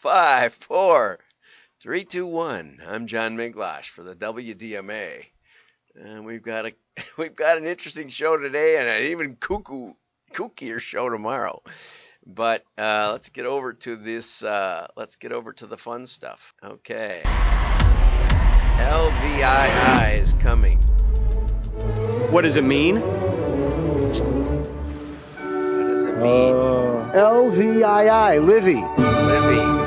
five, 0.00 0.54
four, 0.54 1.18
three, 1.78 2.04
two, 2.04 2.26
one. 2.26 2.80
I'm 2.88 3.06
John 3.06 3.36
Miglautsch 3.36 3.90
for 3.90 4.02
the 4.02 4.16
WDMA, 4.16 5.26
and 5.94 6.24
we've 6.24 6.42
got 6.42 6.64
a 6.64 6.72
we've 7.18 7.36
got 7.36 7.58
an 7.58 7.66
interesting 7.66 8.08
show 8.08 8.38
today, 8.38 8.78
and 8.78 8.88
an 8.88 9.10
even 9.10 9.36
cuckoo 9.36 9.92
kookier 10.32 10.80
show 10.80 11.10
tomorrow. 11.10 11.62
But 12.26 12.64
uh, 12.78 13.10
let's 13.12 13.28
get 13.28 13.44
over 13.44 13.74
to 13.74 13.96
this. 13.96 14.42
Uh, 14.42 14.86
let's 14.96 15.16
get 15.16 15.32
over 15.32 15.52
to 15.54 15.66
the 15.66 15.76
fun 15.76 16.06
stuff. 16.06 16.54
Okay. 16.64 17.20
LVII 18.78 20.22
is 20.22 20.32
coming. 20.34 20.78
What 22.30 22.42
does 22.42 22.56
it 22.56 22.64
mean? 22.64 23.00
What 23.00 24.14
does 25.88 26.06
it 26.06 26.16
mean? 26.16 26.54
Uh, 26.54 27.12
LVII, 27.14 28.42
Livy. 28.46 28.80
Livy. 28.80 29.79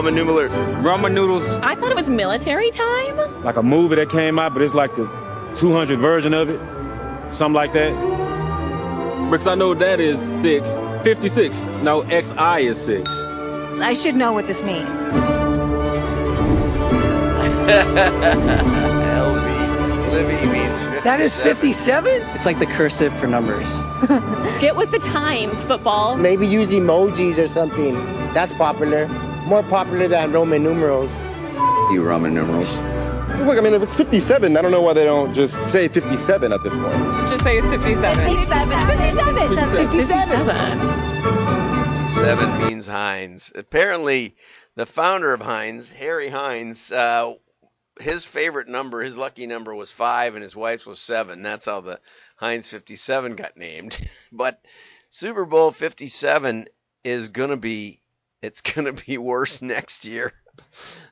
Roman 0.00 0.14
numeral, 0.14 0.48
Roman 0.80 1.12
noodles, 1.12 1.46
I 1.58 1.74
thought 1.74 1.90
it 1.90 1.94
was 1.94 2.08
military 2.08 2.70
time. 2.70 3.44
like 3.44 3.56
a 3.56 3.62
movie 3.62 3.96
that 3.96 4.08
came 4.08 4.38
out, 4.38 4.54
but 4.54 4.62
it's 4.62 4.72
like 4.72 4.96
the 4.96 5.04
200 5.56 5.98
version 5.98 6.32
of 6.32 6.48
it, 6.48 6.58
something 7.30 7.52
like 7.52 7.74
that. 7.74 7.90
Because 9.30 9.46
I 9.46 9.56
know 9.56 9.74
that 9.74 10.00
is 10.00 10.18
6. 10.40 10.70
56. 11.04 11.64
No, 11.82 12.02
XI 12.08 12.66
is 12.66 12.80
6. 12.80 13.10
I 13.10 13.92
should 13.92 14.16
know 14.16 14.32
what 14.32 14.46
this 14.46 14.62
means. 14.62 14.88
LV. 19.20 20.12
Livy 20.12 20.46
means 20.46 20.82
57. 20.82 21.04
That 21.04 21.20
is 21.20 21.36
57? 21.36 22.22
It's 22.34 22.46
like 22.46 22.58
the 22.58 22.64
cursive 22.64 23.12
for 23.18 23.26
numbers. 23.26 23.70
Get 24.62 24.76
with 24.76 24.92
the 24.92 24.98
times, 24.98 25.62
football. 25.62 26.16
Maybe 26.16 26.46
use 26.46 26.70
emojis 26.70 27.36
or 27.36 27.48
something. 27.48 27.92
That's 28.32 28.54
popular. 28.54 29.06
More 29.50 29.64
popular 29.64 30.06
than 30.06 30.30
Roman 30.30 30.62
numerals. 30.62 31.10
you 31.90 32.04
Roman 32.04 32.32
numerals. 32.32 32.70
Look, 33.44 33.58
I 33.58 33.60
mean, 33.60 33.74
if 33.74 33.82
it's 33.82 33.96
57, 33.96 34.56
I 34.56 34.62
don't 34.62 34.70
know 34.70 34.80
why 34.80 34.92
they 34.92 35.02
don't 35.02 35.34
just 35.34 35.54
say 35.72 35.88
57 35.88 36.52
at 36.52 36.62
this 36.62 36.72
point. 36.72 36.94
Just 37.28 37.42
say 37.42 37.58
it's 37.58 37.68
57. 37.68 38.26
57. 38.26 39.88
57. 39.88 40.48
Seven 42.14 42.68
means 42.68 42.86
Heinz. 42.86 43.50
Apparently, 43.56 44.36
the 44.76 44.86
founder 44.86 45.34
of 45.34 45.40
Heinz, 45.40 45.90
Harry 45.90 46.28
Heinz, 46.28 46.92
uh, 46.92 47.34
his 47.98 48.24
favorite 48.24 48.68
number, 48.68 49.02
his 49.02 49.16
lucky 49.16 49.48
number 49.48 49.74
was 49.74 49.90
five, 49.90 50.36
and 50.36 50.44
his 50.44 50.54
wife's 50.54 50.86
was 50.86 51.00
seven. 51.00 51.42
That's 51.42 51.64
how 51.64 51.80
the 51.80 51.98
Heinz 52.36 52.68
57 52.68 53.34
got 53.34 53.56
named. 53.56 53.98
But 54.30 54.64
Super 55.08 55.44
Bowl 55.44 55.72
57 55.72 56.68
is 57.02 57.30
gonna 57.30 57.56
be, 57.56 57.99
it's 58.42 58.60
gonna 58.74 58.92
be 58.92 59.18
worse 59.18 59.62
next 59.62 60.04
year. 60.04 60.32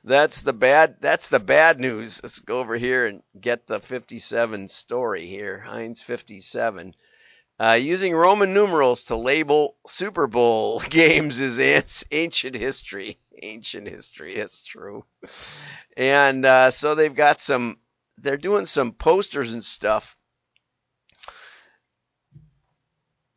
That's 0.03 0.41
the 0.41 0.53
bad. 0.53 0.97
That's 1.01 1.29
the 1.29 1.39
bad 1.39 1.79
news. 1.79 2.19
Let's 2.23 2.39
go 2.39 2.59
over 2.59 2.77
here 2.77 3.05
and 3.05 3.23
get 3.39 3.67
the 3.67 3.79
57 3.79 4.67
story 4.69 5.25
here. 5.25 5.59
Heinz 5.59 6.01
57. 6.01 6.95
Uh, 7.59 7.73
using 7.73 8.13
Roman 8.13 8.53
numerals 8.53 9.05
to 9.05 9.17
label 9.17 9.75
Super 9.85 10.27
Bowl 10.27 10.79
games 10.89 11.39
is 11.39 11.59
ancient 12.09 12.55
history. 12.55 13.19
Ancient 13.41 13.87
history, 13.87 14.35
it's 14.35 14.63
true. 14.63 15.03
And 15.97 16.45
uh, 16.45 16.71
so 16.71 16.95
they've 16.95 17.13
got 17.13 17.41
some, 17.41 17.79
they're 18.17 18.37
doing 18.37 18.65
some 18.65 18.93
posters 18.93 19.51
and 19.51 19.63
stuff. 19.63 20.15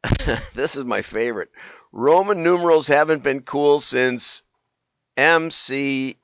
this 0.54 0.76
is 0.76 0.84
my 0.84 1.02
favorite. 1.02 1.50
Roman 1.92 2.42
numerals 2.42 2.88
haven't 2.88 3.22
been 3.22 3.42
cool 3.42 3.78
since 3.78 4.42
MCMXCII. 5.18 6.16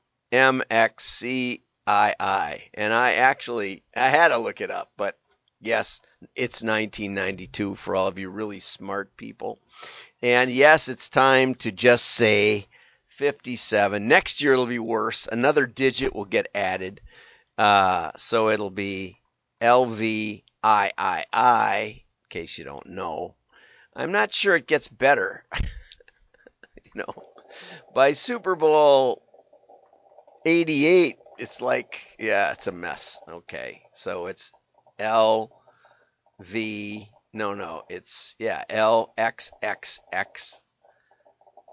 And 1.87 2.93
I 2.93 3.13
actually, 3.13 3.83
I 3.95 4.09
had 4.09 4.29
to 4.29 4.39
look 4.39 4.61
it 4.61 4.71
up, 4.71 4.91
but 4.97 5.17
yes, 5.61 6.01
it's 6.35 6.63
1992 6.63 7.75
for 7.75 7.95
all 7.95 8.07
of 8.07 8.17
you 8.17 8.29
really 8.29 8.59
smart 8.59 9.15
people. 9.15 9.59
And 10.23 10.49
yes, 10.49 10.89
it's 10.89 11.09
time 11.09 11.53
to 11.55 11.71
just 11.71 12.05
say 12.05 12.67
57. 13.07 14.07
Next 14.07 14.41
year 14.41 14.53
it'll 14.53 14.65
be 14.65 14.79
worse. 14.79 15.27
Another 15.31 15.67
digit 15.67 16.15
will 16.15 16.25
get 16.25 16.49
added. 16.55 16.99
Uh, 17.59 18.11
so 18.17 18.49
it'll 18.49 18.71
be 18.71 19.19
LVIII, 19.61 20.41
in 20.63 22.01
case 22.29 22.57
you 22.57 22.63
don't 22.63 22.87
know. 22.87 23.35
I'm 23.95 24.11
not 24.11 24.33
sure 24.33 24.55
it 24.55 24.67
gets 24.67 24.87
better. 24.87 25.43
you 26.95 27.01
know, 27.01 27.23
by 27.93 28.11
Super 28.11 28.55
Bowl 28.55 29.21
88, 30.45 31.17
it's 31.37 31.61
like, 31.61 31.99
yeah, 32.17 32.51
it's 32.51 32.67
a 32.67 32.71
mess. 32.71 33.19
Okay. 33.27 33.81
So 33.93 34.27
it's 34.27 34.51
L 34.97 35.51
V 36.39 37.09
no 37.33 37.53
no 37.53 37.83
it's 37.89 38.35
yeah 38.39 38.63
L 38.69 39.13
X 39.17 39.51
X 39.61 39.99
X 40.11 40.63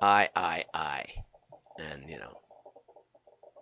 I 0.03 0.29
I 0.35 0.65
I 0.75 1.07
and 1.79 2.09
you 2.09 2.19
know 2.19 2.39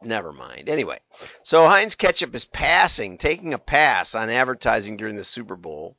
never 0.03 0.32
mind 0.32 0.69
anyway 0.69 0.98
so 1.44 1.66
Heinz 1.66 1.94
ketchup 1.94 2.34
is 2.34 2.44
passing 2.44 3.16
taking 3.16 3.54
a 3.54 3.59
pass 3.59 4.14
on 4.14 4.28
advertising 4.28 4.97
during 4.97 5.16
the 5.16 5.25
Super 5.25 5.56
Bowl 5.56 5.97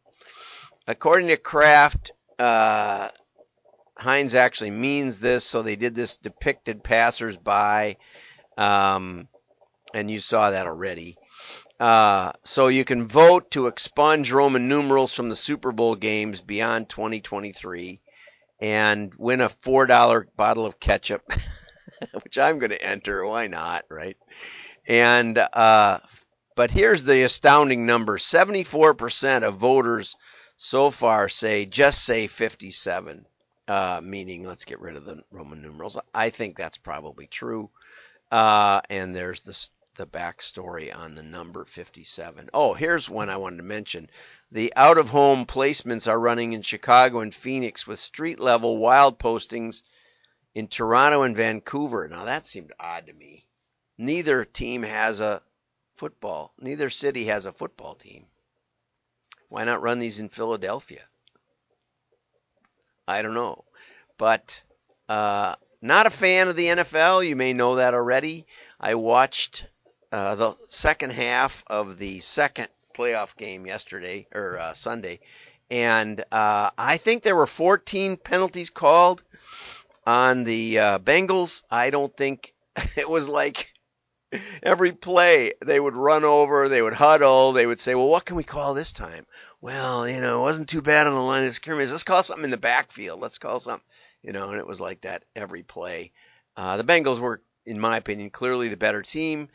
according 0.88 1.30
to 1.30 1.38
Kraft 1.38 2.12
uh, 2.38 3.10
Heinz 3.98 4.36
actually 4.36 4.72
means 4.72 5.20
this 5.20 5.44
so 5.44 5.62
they 5.62 5.76
did 5.76 5.96
this 5.96 6.18
depicted 6.18 6.84
passersby 6.84 7.98
um, 8.58 9.28
and 9.94 10.12
you 10.12 10.20
saw 10.20 10.52
that 10.52 10.68
already 10.68 11.18
uh, 11.80 12.32
so 12.44 12.68
you 12.68 12.86
can 12.86 13.08
vote 13.08 13.52
to 13.52 13.68
expunge 13.68 14.32
Roman 14.32 14.70
numerals 14.70 15.14
from 15.14 15.30
the 15.30 15.36
Super 15.36 15.72
Bowl 15.72 15.96
games 15.96 16.42
beyond 16.42 16.88
2023 16.88 18.00
and 18.62 19.14
win 19.18 19.42
a 19.42 19.50
$4 19.50 20.26
bottle 20.38 20.66
of 20.66 20.80
ketchup, 20.80 21.24
which 22.24 22.38
I'm 22.38 22.60
going 22.60 22.70
to 22.70 22.82
enter. 22.82 23.26
Why 23.26 23.48
not, 23.48 23.84
right? 23.90 24.18
And, 24.88 25.38
uh, 25.38 26.00
but 26.56 26.72
here's 26.72 27.04
the 27.04 27.24
astounding 27.24 27.86
number 27.86 28.18
74% 28.18 29.44
of 29.44 29.56
voters 29.56 30.16
so 30.56 30.92
far 30.92 31.28
say 31.28 31.66
just 31.66 32.06
say 32.06 32.28
57, 32.28 33.26
uh, 33.68 34.02
meaning 34.03 34.44
let's 34.44 34.66
get 34.66 34.80
rid 34.80 34.96
of 34.96 35.06
the 35.06 35.24
Roman 35.31 35.62
numerals. 35.62 35.98
I 36.14 36.30
think 36.30 36.56
that's 36.56 36.78
probably 36.78 37.28
true. 37.28 37.70
Uh, 38.31 38.81
and 38.90 39.16
there's 39.16 39.44
the 39.44 39.70
the 39.96 40.06
backstory 40.06 40.94
on 40.94 41.16
the 41.16 41.24
number 41.24 41.64
57. 41.64 42.50
Oh, 42.53 42.74
here's 42.74 43.09
one 43.09 43.30
I 43.30 43.38
wanted 43.38 43.58
to 43.58 43.64
mention. 43.64 44.09
The 44.52 44.74
out 44.76 44.98
of 44.98 45.09
home 45.09 45.46
placements 45.46 46.08
are 46.08 46.20
running 46.20 46.52
in 46.53 46.62
Chicago 46.62 47.20
and 47.20 47.34
Phoenix 47.34 47.88
with 47.88 48.00
street 48.00 48.40
level 48.40 48.78
wild 48.78 49.18
postings 49.20 49.84
in 50.53 50.68
Toronto 50.68 51.22
and 51.22 51.36
Vancouver. 51.36 52.08
Now 52.08 52.26
that 52.26 52.46
seemed 52.46 52.74
odd 52.80 53.08
to 53.08 53.14
me. 53.14 53.46
Neither 53.97 54.44
team 54.44 54.84
has 54.84 55.22
a 55.22 55.42
football, 55.96 56.53
neither 56.59 56.90
city 56.90 57.26
has 57.26 57.46
a 57.46 57.53
football 57.53 57.96
team. 57.96 58.26
Why 59.47 59.64
not 59.64 59.82
run 59.82 60.00
these 60.00 60.20
in 60.20 60.28
Philadelphia? 60.28 61.08
I 63.08 63.22
don't 63.22 63.34
know. 63.34 63.64
But 64.18 64.64
uh, 65.10 65.56
not 65.82 66.08
a 66.08 66.12
fan 66.12 66.48
of 66.48 66.56
the 66.56 66.68
NFL. 66.68 67.28
You 67.28 67.36
may 67.36 67.54
know 67.54 67.76
that 67.76 67.94
already. 67.94 68.46
I 68.80 68.96
watched 68.96 69.68
uh, 70.12 70.36
the 70.36 70.56
second 70.70 71.12
half 71.12 71.64
of 71.68 71.98
the 71.98 72.20
second 72.20 72.70
playoff 72.96 73.36
game 73.36 73.66
yesterday 73.66 74.28
or 74.34 74.58
uh, 74.58 74.74
Sunday, 74.74 75.20
and 75.70 76.22
uh, 76.32 76.70
I 76.78 76.98
think 76.98 77.24
there 77.24 77.36
were 77.36 77.48
14 77.48 78.18
penalties 78.18 78.70
called 78.70 79.24
on 80.06 80.44
the 80.44 80.80
uh, 80.80 81.00
Bengals. 81.00 81.64
I 81.70 81.90
don't 81.90 82.16
think 82.16 82.53
it 82.96 83.09
was 83.09 83.28
like 83.28 83.74
every 84.64 84.91
play 84.91 85.53
they 85.64 85.79
would 85.79 85.96
run 85.96 86.24
over, 86.24 86.70
they 86.70 86.82
would 86.82 86.94
huddle, 86.94 87.52
they 87.52 87.66
would 87.66 87.79
say, 87.79 87.96
"Well, 87.96 88.09
what 88.09 88.26
can 88.26 88.35
we 88.35 88.44
call 88.44 88.74
this 88.74 88.91
time?" 88.91 89.26
Well, 89.61 90.07
you 90.07 90.22
know, 90.22 90.41
it 90.41 90.43
wasn't 90.43 90.69
too 90.69 90.81
bad 90.81 91.07
on 91.07 91.13
the 91.13 91.22
line 91.22 91.43
of 91.43 91.55
scrimmage. 91.55 91.90
Let's 91.90 92.03
call 92.03 92.23
something 92.23 92.46
in 92.46 92.52
the 92.52 92.57
backfield. 92.57 93.19
Let's 93.19 93.37
call 93.37 93.59
something, 93.59 93.85
you 94.22 94.31
know, 94.31 94.49
and 94.52 94.59
it 94.59 94.67
was 94.67 94.81
like 94.81 95.02
that 95.02 95.23
every 95.35 95.63
play. 95.63 96.11
Uh, 96.55 96.78
the 96.78 96.84
Bengals 96.84 97.19
were, 97.19 97.41
in 97.66 97.79
my 97.79 97.97
opinion, 97.97 98.29
clearly 98.29 98.69
the 98.69 98.78
better 98.78 99.02
team 99.02 99.49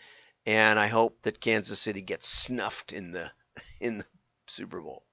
and 0.47 0.79
I 0.79 0.87
hope 0.87 1.23
that 1.23 1.41
Kansas 1.41 1.79
City 1.79 2.01
gets 2.01 2.29
snuffed 2.29 2.93
in 2.93 3.13
the 3.13 3.31
in 3.81 3.99
the 3.99 4.07
Super 4.47 4.81
Bowl. 4.81 5.05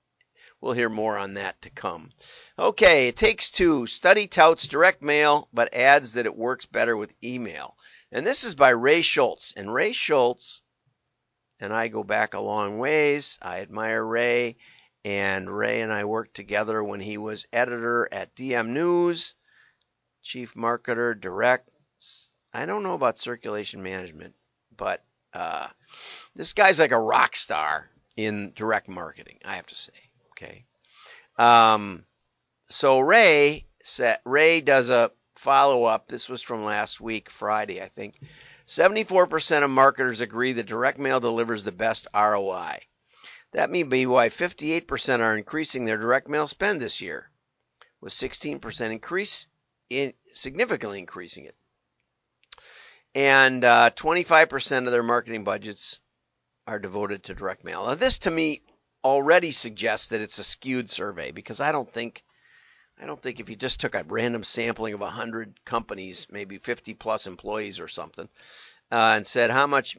We'll 0.59 0.73
hear 0.73 0.89
more 0.89 1.17
on 1.17 1.35
that 1.35 1.61
to 1.61 1.69
come. 1.69 2.09
Okay, 2.57 3.09
it 3.09 3.15
takes 3.15 3.51
two. 3.51 3.85
Study 3.85 4.25
touts 4.25 4.67
direct 4.67 5.03
mail, 5.03 5.49
but 5.53 5.73
adds 5.73 6.13
that 6.13 6.25
it 6.25 6.35
works 6.35 6.65
better 6.65 6.97
with 6.97 7.13
email. 7.23 7.77
And 8.11 8.25
this 8.25 8.43
is 8.43 8.55
by 8.55 8.69
Ray 8.69 9.03
Schultz. 9.03 9.53
And 9.55 9.71
Ray 9.71 9.93
Schultz 9.93 10.63
and 11.59 11.71
I 11.71 11.89
go 11.89 12.03
back 12.03 12.33
a 12.33 12.39
long 12.39 12.79
ways. 12.79 13.37
I 13.39 13.59
admire 13.59 14.03
Ray, 14.03 14.57
and 15.07 15.49
Ray 15.49 15.79
and 15.79 15.93
I 15.93 16.03
worked 16.03 16.33
together 16.33 16.83
when 16.83 16.99
he 16.99 17.17
was 17.17 17.47
editor 17.53 18.09
at 18.11 18.35
DM 18.35 18.67
News 18.67 19.35
chief 20.21 20.53
marketer, 20.53 21.17
direct. 21.17 21.69
I 22.53 22.65
don't 22.65 22.83
know 22.83 22.93
about 22.93 23.17
circulation 23.17 23.81
management, 23.81 24.35
but 24.75 25.01
uh, 25.33 25.67
this 26.35 26.51
guy's 26.51 26.77
like 26.77 26.91
a 26.91 26.99
rock 26.99 27.37
star 27.37 27.89
in 28.17 28.51
direct 28.53 28.89
marketing. 28.89 29.37
I 29.45 29.55
have 29.55 29.67
to 29.67 29.75
say. 29.75 29.93
Okay. 30.31 30.65
Um, 31.37 32.03
so 32.67 32.99
Ray 32.99 33.65
said 33.85 34.19
Ray 34.25 34.59
does 34.59 34.89
a 34.89 35.11
follow 35.35 35.85
up. 35.85 36.09
This 36.09 36.27
was 36.27 36.41
from 36.41 36.65
last 36.65 36.99
week, 36.99 37.29
Friday, 37.29 37.81
I 37.81 37.87
think. 37.87 38.19
74% 38.67 39.63
of 39.63 39.69
marketers 39.69 40.19
agree 40.19 40.51
that 40.51 40.65
direct 40.65 40.99
mail 40.99 41.21
delivers 41.21 41.63
the 41.63 41.71
best 41.71 42.09
ROI. 42.13 42.79
That 43.53 43.69
may 43.69 43.83
be 43.83 44.05
why 44.05 44.29
58% 44.29 45.19
are 45.19 45.37
increasing 45.37 45.85
their 45.85 45.97
direct 45.97 46.27
mail 46.27 46.47
spend 46.47 46.81
this 46.81 47.01
year, 47.01 47.29
with 48.01 48.13
16% 48.13 48.91
increase 48.91 49.47
in 49.89 50.13
significantly 50.33 50.99
increasing 50.99 51.45
it. 51.45 51.55
And 53.15 53.63
uh, 53.63 53.91
25% 53.95 54.85
of 54.85 54.91
their 54.91 55.03
marketing 55.03 55.43
budgets 55.43 56.01
are 56.67 56.79
devoted 56.79 57.23
to 57.23 57.33
direct 57.33 57.63
mail. 57.63 57.85
Now, 57.85 57.95
this 57.95 58.19
to 58.19 58.31
me 58.31 58.61
already 59.03 59.51
suggests 59.51 60.07
that 60.07 60.21
it's 60.21 60.39
a 60.39 60.43
skewed 60.43 60.89
survey 60.89 61.31
because 61.31 61.59
I 61.59 61.71
don't 61.71 61.91
think 61.91 62.23
I 62.99 63.05
don't 63.05 63.21
think 63.21 63.39
if 63.39 63.49
you 63.49 63.55
just 63.55 63.79
took 63.79 63.93
a 63.93 64.03
random 64.07 64.43
sampling 64.43 64.95
of 64.95 65.01
100 65.01 65.63
companies, 65.65 66.27
maybe 66.31 66.57
50 66.57 66.95
plus 66.95 67.27
employees 67.27 67.79
or 67.79 67.87
something, 67.87 68.27
uh, 68.91 69.13
and 69.15 69.25
said 69.25 69.51
how 69.51 69.67
much 69.67 69.97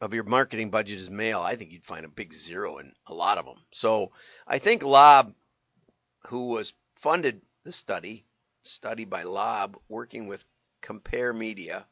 of 0.00 0.14
your 0.14 0.24
marketing 0.24 0.70
budget 0.70 0.98
is 0.98 1.10
mail, 1.10 1.40
I 1.40 1.56
think 1.56 1.72
you'd 1.72 1.84
find 1.84 2.04
a 2.04 2.08
big 2.08 2.32
zero 2.32 2.78
in 2.78 2.92
a 3.06 3.14
lot 3.14 3.38
of 3.38 3.44
them. 3.44 3.58
So 3.72 4.12
I 4.46 4.58
think 4.58 4.82
Lob, 4.82 5.34
who 6.28 6.48
was 6.48 6.72
funded 6.96 7.42
the 7.64 7.72
study, 7.72 8.24
study 8.62 9.04
by 9.04 9.24
Lob, 9.24 9.78
working 9.88 10.28
with 10.28 10.44
Comperemedia, 10.82 11.84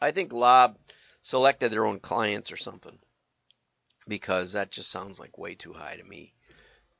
I 0.00 0.10
think 0.10 0.32
Lob 0.32 0.78
selected 1.20 1.70
their 1.70 1.86
own 1.86 2.00
clients 2.00 2.52
or 2.52 2.56
something 2.56 2.98
because 4.08 4.52
that 4.52 4.70
just 4.70 4.90
sounds 4.90 5.18
like 5.18 5.38
way 5.38 5.54
too 5.54 5.72
high 5.72 5.96
to 5.96 6.04
me. 6.04 6.32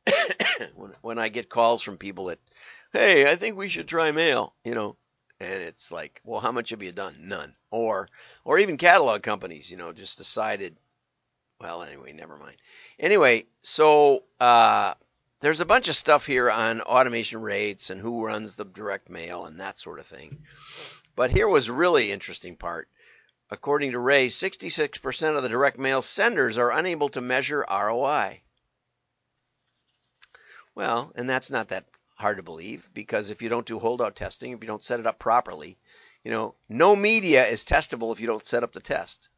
when, 0.75 0.93
when 1.03 1.19
I 1.19 1.29
get 1.29 1.49
calls 1.49 1.83
from 1.83 1.99
people 1.99 2.27
that, 2.27 2.39
hey, 2.93 3.31
I 3.31 3.37
think 3.37 3.57
we 3.57 3.69
should 3.69 3.89
try 3.89 4.13
mail, 4.13 4.55
you 4.65 4.75
know, 4.75 4.97
and 5.41 5.63
it's 5.63 5.93
like, 5.93 6.21
well, 6.25 6.41
how 6.41 6.53
much 6.53 6.71
have 6.71 6.83
you 6.83 6.93
done? 6.93 7.17
None. 7.21 7.55
Or, 7.71 8.09
or 8.45 8.59
even 8.59 8.77
catalog 8.79 9.23
companies, 9.23 9.71
you 9.71 9.77
know, 9.77 9.93
just 9.93 10.19
decided. 10.19 10.77
Well, 11.61 11.83
anyway, 11.83 12.13
never 12.13 12.37
mind. 12.37 12.57
Anyway, 12.99 13.47
so 13.63 14.25
uh, 14.41 14.95
there's 15.41 15.61
a 15.61 15.67
bunch 15.67 15.89
of 15.89 15.97
stuff 15.97 16.27
here 16.27 16.51
on 16.51 16.81
automation 16.81 17.41
rates 17.41 17.91
and 17.91 18.01
who 18.01 18.25
runs 18.25 18.55
the 18.55 18.65
direct 18.65 19.11
mail 19.11 19.45
and 19.47 19.61
that 19.61 19.79
sort 19.79 20.01
of 20.01 20.07
thing. 20.07 20.45
But 21.15 21.31
here 21.31 21.49
was 21.49 21.71
really 21.71 22.13
interesting 22.13 22.57
part. 22.57 22.89
According 23.51 23.93
to 23.93 23.99
Ray, 23.99 24.29
66% 24.29 25.37
of 25.37 25.43
the 25.43 25.49
direct 25.49 25.79
mail 25.79 26.03
senders 26.03 26.59
are 26.59 26.73
unable 26.73 27.09
to 27.11 27.21
measure 27.21 27.65
ROI. 27.71 28.43
Well, 30.75 31.13
and 31.15 31.29
that's 31.29 31.51
not 31.51 31.69
that 31.69 31.87
hard 32.17 32.39
to 32.39 32.43
believe 32.43 32.89
because 32.93 33.31
if 33.31 33.43
you 33.43 33.49
don't 33.49 33.67
do 33.67 33.79
holdout 33.79 34.17
testing, 34.17 34.53
if 34.53 34.61
you 34.61 34.67
don't 34.67 34.85
set 34.85 35.01
it 35.01 35.07
up 35.07 35.19
properly, 35.19 35.79
you 36.25 36.31
know, 36.31 36.55
no 36.69 36.97
media 36.97 37.47
is 37.47 37.65
testable 37.65 38.13
if 38.13 38.21
you 38.21 38.27
don't 38.27 38.47
set 38.47 38.65
up 38.65 38.73
the 38.73 38.81
test, 38.81 39.29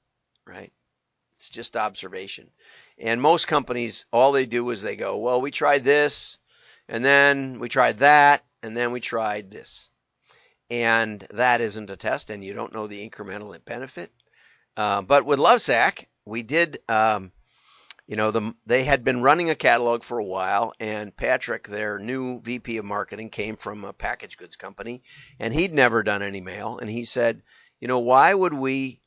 right? 0.47 0.73
It's 1.33 1.51
just 1.51 1.77
observation. 1.77 2.51
And 2.99 3.21
most 3.21 3.47
companies, 3.47 4.07
all 4.13 4.33
they 4.33 4.47
do 4.47 4.71
is 4.71 4.83
they 4.83 4.97
go, 4.97 5.19
well, 5.19 5.41
we 5.41 5.51
tried 5.51 5.85
this, 5.85 6.39
and 6.89 7.05
then 7.05 7.59
we 7.59 7.69
tried 7.69 7.99
that, 7.99 8.45
and 8.63 8.77
then 8.77 8.91
we 8.91 9.01
tried 9.01 9.51
this. 9.51 9.91
And 10.71 11.21
that 11.31 11.61
isn't 11.61 11.91
a 11.91 11.97
test, 11.97 12.31
and 12.31 12.43
you 12.43 12.55
don't 12.55 12.73
know 12.73 12.87
the 12.87 13.09
incremental 13.09 13.63
benefit. 13.65 14.11
Uh, 14.77 15.03
but 15.03 15.27
with 15.27 15.39
Lovesac, 15.39 16.07
we 16.25 16.43
did 16.43 16.81
um, 16.89 17.33
you 18.09 18.17
know, 18.17 18.31
the, 18.31 18.55
they 18.65 18.85
had 18.85 19.05
been 19.05 19.21
running 19.21 19.51
a 19.51 19.55
catalog 19.55 20.03
for 20.03 20.19
a 20.19 20.25
while, 20.25 20.73
and 20.81 21.15
Patrick, 21.15 21.69
their 21.69 21.99
new 21.99 22.41
VP 22.41 22.79
of 22.79 22.85
marketing, 22.87 23.29
came 23.29 23.55
from 23.55 23.85
a 23.85 23.93
package 23.93 24.39
goods 24.39 24.57
company, 24.57 25.03
and 25.39 25.53
he'd 25.53 25.75
never 25.75 26.03
done 26.03 26.23
any 26.23 26.41
mail. 26.41 26.79
And 26.79 26.91
he 26.91 27.05
said, 27.05 27.43
you 27.81 27.87
know, 27.87 27.99
why 27.99 28.33
would 28.33 28.55
we? 28.55 29.03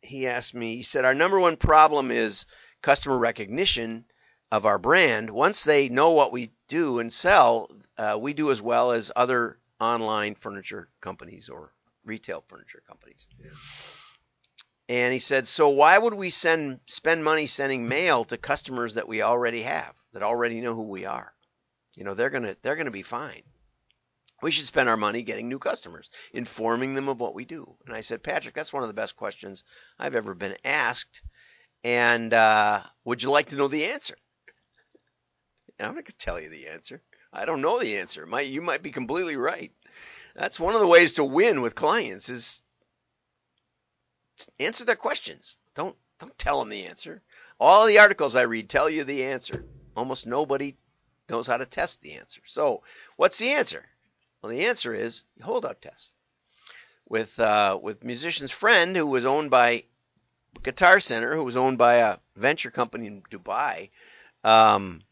He 0.00 0.26
asked 0.26 0.54
me, 0.54 0.76
he 0.76 0.82
said, 0.82 1.04
our 1.04 1.14
number 1.14 1.38
one 1.38 1.58
problem 1.58 2.10
is 2.10 2.46
customer 2.80 3.18
recognition 3.18 4.06
of 4.50 4.64
our 4.64 4.78
brand. 4.78 5.28
Once 5.28 5.64
they 5.64 5.90
know 5.90 6.12
what 6.12 6.32
we 6.32 6.50
do 6.66 7.00
and 7.00 7.12
sell, 7.12 7.70
uh, 7.98 8.16
we 8.18 8.32
do 8.32 8.50
as 8.50 8.60
well 8.60 8.92
as 8.92 9.12
other 9.14 9.58
online 9.80 10.34
furniture 10.34 10.88
companies 11.02 11.50
or 11.50 11.72
retail 12.04 12.42
furniture 12.48 12.82
companies. 12.86 13.26
Yeah. 13.42 13.50
And 14.88 15.12
he 15.12 15.18
said, 15.18 15.48
"So 15.48 15.68
why 15.70 15.96
would 15.96 16.14
we 16.14 16.30
send 16.30 16.80
spend 16.86 17.24
money 17.24 17.46
sending 17.46 17.88
mail 17.88 18.24
to 18.24 18.36
customers 18.36 18.94
that 18.94 19.08
we 19.08 19.22
already 19.22 19.62
have, 19.62 19.94
that 20.12 20.22
already 20.22 20.60
know 20.60 20.74
who 20.74 20.88
we 20.88 21.06
are? 21.06 21.34
You 21.96 22.04
know, 22.04 22.14
they're 22.14 22.30
going 22.30 22.42
to 22.42 22.56
they're 22.60 22.76
going 22.76 22.84
to 22.86 22.90
be 22.90 23.02
fine. 23.02 23.42
We 24.42 24.50
should 24.50 24.66
spend 24.66 24.90
our 24.90 24.96
money 24.96 25.22
getting 25.22 25.48
new 25.48 25.58
customers, 25.58 26.10
informing 26.32 26.94
them 26.94 27.08
of 27.08 27.18
what 27.18 27.34
we 27.34 27.46
do." 27.46 27.76
And 27.86 27.94
I 27.94 28.02
said, 28.02 28.22
"Patrick, 28.22 28.54
that's 28.54 28.72
one 28.72 28.82
of 28.82 28.88
the 28.88 28.94
best 28.94 29.16
questions 29.16 29.64
I've 29.98 30.16
ever 30.16 30.34
been 30.34 30.56
asked. 30.64 31.22
And 31.82 32.34
uh, 32.34 32.82
would 33.04 33.22
you 33.22 33.30
like 33.30 33.48
to 33.48 33.56
know 33.56 33.68
the 33.68 33.86
answer?" 33.86 34.16
And 35.78 35.88
I'm 35.88 35.94
not 35.94 36.04
going 36.04 36.12
to 36.12 36.16
tell 36.18 36.40
you 36.40 36.50
the 36.50 36.68
answer. 36.68 37.02
I 37.32 37.46
don't 37.46 37.62
know 37.62 37.80
the 37.80 37.98
answer. 37.98 38.28
You 38.42 38.62
might 38.62 38.82
be 38.82 38.92
completely 38.92 39.36
right. 39.36 39.72
That's 40.36 40.60
one 40.60 40.74
of 40.74 40.80
the 40.80 40.86
ways 40.86 41.14
to 41.14 41.24
win 41.24 41.62
with 41.62 41.74
clients 41.74 42.28
is 42.28 42.62
answer 44.58 44.84
their 44.84 44.96
questions. 44.96 45.56
Don't 45.74 45.96
don't 46.18 46.38
tell 46.38 46.60
them 46.60 46.68
the 46.68 46.86
answer. 46.86 47.22
All 47.58 47.86
the 47.86 47.98
articles 47.98 48.36
I 48.36 48.42
read 48.42 48.68
tell 48.68 48.88
you 48.88 49.04
the 49.04 49.24
answer. 49.24 49.64
Almost 49.96 50.26
nobody 50.26 50.76
knows 51.28 51.46
how 51.46 51.56
to 51.56 51.66
test 51.66 52.00
the 52.00 52.14
answer. 52.14 52.40
So, 52.46 52.82
what's 53.16 53.38
the 53.38 53.50
answer? 53.50 53.84
Well, 54.42 54.50
the 54.50 54.66
answer 54.66 54.94
is 54.94 55.24
holdout 55.42 55.80
test. 55.80 56.14
With 57.08 57.38
uh, 57.38 57.78
with 57.82 58.04
musician's 58.04 58.50
friend 58.50 58.96
who 58.96 59.06
was 59.06 59.26
owned 59.26 59.50
by 59.50 59.84
Guitar 60.62 61.00
Center, 61.00 61.34
who 61.34 61.44
was 61.44 61.56
owned 61.56 61.78
by 61.78 61.96
a 61.96 62.18
venture 62.36 62.70
company 62.70 63.06
in 63.06 63.22
Dubai. 63.22 63.90
Um, 64.42 65.02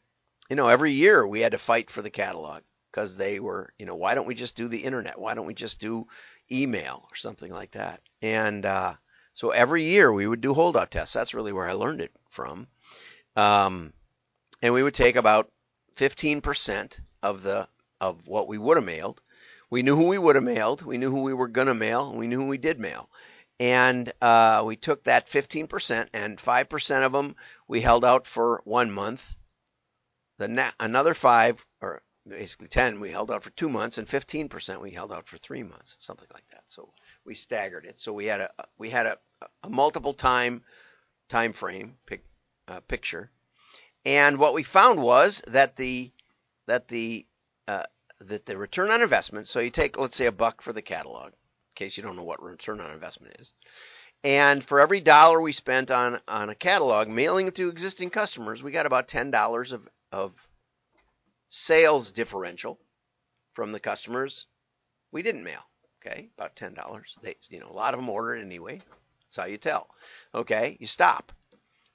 you 0.49 0.57
know, 0.57 0.69
every 0.69 0.93
year 0.93 1.27
we 1.27 1.41
had 1.41 1.53
to 1.53 1.59
fight 1.59 1.91
for 1.91 2.03
the 2.03 2.11
catalog 2.11 2.63
because 2.91 3.17
they 3.17 3.41
were, 3.41 3.73
you 3.79 3.87
know, 3.87 3.95
why 3.95 4.15
don't 4.15 4.27
we 4.27 4.35
just 4.35 4.57
do 4.57 4.69
the 4.69 4.85
internet? 4.85 5.19
Why 5.19 5.35
don't 5.35 5.47
we 5.47 5.55
just 5.55 5.81
do 5.81 6.07
email 6.51 7.07
or 7.11 7.17
something 7.17 7.51
like 7.51 7.73
that? 7.73 8.01
And 8.21 8.67
uh, 8.67 8.95
so 9.35 9.51
every 9.51 9.85
year 9.85 10.13
we 10.13 10.27
would 10.27 10.41
do 10.41 10.55
holdout 10.55 10.91
tests. 10.91 11.15
That's 11.15 11.35
really 11.35 11.53
where 11.53 11.69
I 11.69 11.73
learned 11.73 12.01
it 12.01 12.13
from. 12.29 12.67
Um, 13.37 13.93
and 14.63 14.75
we 14.75 14.83
would 14.83 14.95
take 14.95 15.17
about 15.17 15.51
15% 15.97 17.01
of 17.23 17.43
the 17.43 17.69
of 18.01 18.27
what 18.27 18.49
we 18.49 18.59
would 18.59 18.77
have 18.77 18.85
mailed. 18.85 19.21
We 19.71 19.83
knew 19.83 19.97
who 19.97 20.09
we 20.09 20.19
would 20.19 20.35
have 20.35 20.45
mailed. 20.45 20.83
We 20.83 20.99
knew 20.99 21.11
who 21.11 21.23
we 21.23 21.35
were 21.35 21.49
gonna 21.49 21.75
mail. 21.75 22.15
We 22.15 22.27
knew 22.27 22.41
who 22.41 22.49
we 22.49 22.59
did 22.59 22.81
mail. 22.81 23.09
And 23.61 24.13
uh, 24.21 24.65
we 24.67 24.77
took 24.77 25.05
that 25.05 25.29
15% 25.29 26.09
and 26.13 26.37
5% 26.37 27.03
of 27.05 27.13
them 27.13 27.37
we 27.69 27.81
held 27.81 28.05
out 28.05 28.27
for 28.27 28.61
one 28.65 28.91
month. 28.91 29.37
The 30.39 30.49
na- 30.49 30.73
another 30.81 31.15
five, 31.15 31.65
or 31.81 32.03
basically 32.29 32.69
10, 32.69 33.01
we 33.01 33.11
held 33.11 33.31
out 33.31 33.43
for 33.43 33.51
two 33.51 33.69
months, 33.69 33.99
and 33.99 34.07
15% 34.07 34.81
we 34.81 34.91
held 34.91 35.13
out 35.13 35.27
for 35.27 35.39
three 35.39 35.63
months, 35.63 35.97
something 36.01 36.29
like 36.33 36.49
that. 36.51 36.63
So 36.67 36.89
we 37.25 37.35
staggered 37.35 37.85
it. 37.85 38.01
So 38.01 38.13
we 38.13 38.27
had 38.27 38.41
a 38.41 38.51
we 38.79 38.91
had 38.91 39.07
a, 39.07 39.19
a 39.63 39.71
multiple 39.71 40.15
time 40.15 40.63
time 41.29 41.53
frame 41.53 41.97
pic, 42.07 42.25
uh, 42.69 42.81
picture, 42.81 43.31
and 44.05 44.39
what 44.39 44.55
we 44.55 44.63
found 44.63 45.01
was 45.01 45.43
that 45.49 45.77
the 45.77 46.13
that 46.67 46.89
the 46.89 47.27
uh, 47.69 47.85
that 48.21 48.47
the 48.47 48.57
return 48.57 48.91
on 48.91 49.03
investment. 49.03 49.49
So 49.49 49.61
you 49.61 49.71
take 49.71 49.99
let's 49.99 50.17
say 50.17 50.27
a 50.27 50.33
buck 50.33 50.63
for 50.63 50.73
the 50.73 50.83
catalog, 50.83 51.27
in 51.27 51.33
case 51.75 51.97
you 51.97 52.03
don't 52.03 52.17
know 52.17 52.25
what 52.25 52.43
return 52.43 52.81
on 52.81 52.91
investment 52.91 53.37
is. 53.41 53.53
And 54.25 54.65
for 54.65 54.81
every 54.81 55.01
dollar 55.01 55.41
we 55.41 55.51
spent 55.51 55.91
on, 55.91 56.21
on 56.29 56.49
a 56.49 56.55
catalog, 56.55 57.09
mailing 57.09 57.51
to 57.51 57.69
existing 57.69 58.11
customers, 58.11 58.63
we 58.63 58.71
got 58.71 58.87
about 58.87 59.09
ten 59.09 59.33
dollars 59.33 59.73
of, 59.73 59.89
of 60.13 60.33
sales 61.55 62.13
differential 62.13 62.81
from 63.53 63.73
the 63.73 63.81
customers 63.81 64.47
we 65.13 65.23
didn't 65.23 65.45
mail. 65.45 65.61
Okay, 66.05 66.31
about 66.37 66.57
ten 66.57 66.73
dollars. 66.75 67.17
They, 67.23 67.37
you 67.51 67.61
know, 67.61 67.69
a 67.71 67.73
lot 67.73 67.95
of 67.95 68.01
them 68.01 68.09
order 68.09 68.35
anyway. 68.35 68.81
That's 69.27 69.37
how 69.37 69.45
you 69.45 69.59
tell. 69.59 69.89
Okay, 70.35 70.77
you 70.81 70.87
stop. 70.87 71.31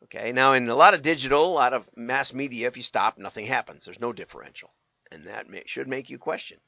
Okay, 0.03 0.31
now 0.31 0.53
in 0.53 0.69
a 0.69 0.75
lot 0.75 0.93
of 0.93 1.01
digital, 1.01 1.45
a 1.45 1.49
lot 1.49 1.73
of 1.73 1.89
mass 1.97 2.33
media, 2.33 2.67
if 2.67 2.77
you 2.77 2.83
stop, 2.83 3.17
nothing 3.17 3.47
happens. 3.47 3.83
There's 3.83 3.99
no 3.99 4.13
differential, 4.13 4.69
and 5.11 5.25
that 5.25 5.49
may, 5.49 5.63
should 5.65 5.87
make 5.87 6.11
you 6.11 6.19
question. 6.19 6.59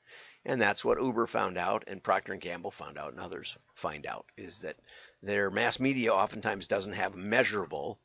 And 0.44 0.60
that's 0.60 0.84
what 0.84 1.00
Uber 1.00 1.28
found 1.28 1.58
out, 1.58 1.84
and 1.86 2.04
Procter 2.04 2.34
and 2.34 2.42
Gamble 2.42 2.72
found 2.72 2.98
out, 2.98 3.12
and 3.12 3.22
others 3.22 3.58
find 3.76 4.08
out, 4.08 4.26
is 4.36 4.60
that 4.62 4.78
their 5.22 5.52
mass 5.52 5.80
media 5.80 6.12
oftentimes 6.12 6.68
doesn't 6.68 6.94
have 6.94 7.16
measurable 7.16 8.00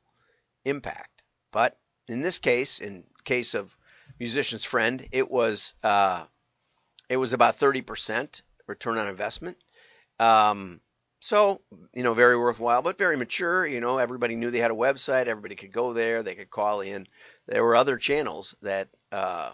impact. 0.67 1.23
But 1.51 1.79
in 2.07 2.21
this 2.21 2.39
case, 2.39 2.81
in 2.81 3.05
case 3.25 3.55
of 3.55 3.75
musician's 4.19 4.65
friend, 4.65 5.07
it 5.13 5.31
was 5.31 5.75
uh, 5.83 6.25
it 7.09 7.17
was 7.17 7.33
about 7.33 7.59
30% 7.59 8.43
return 8.67 8.99
on 8.99 9.09
investment. 9.09 9.57
Um, 10.19 10.81
so, 11.21 11.63
you 11.95 12.03
know, 12.03 12.15
very 12.15 12.37
worthwhile, 12.37 12.83
but 12.83 12.99
very 12.99 13.17
mature. 13.17 13.67
You 13.67 13.81
know, 13.81 13.99
everybody 13.99 14.37
knew 14.37 14.51
they 14.51 14.59
had 14.59 14.71
a 14.71 14.75
website. 14.75 15.27
Everybody 15.27 15.57
could 15.57 15.73
go 15.73 15.93
there. 15.93 16.23
They 16.23 16.35
could 16.35 16.51
call 16.51 16.81
in. 16.81 17.07
There 17.47 17.65
were 17.65 17.77
other 17.77 17.97
channels 17.97 18.55
that, 18.63 18.89
uh, 19.11 19.53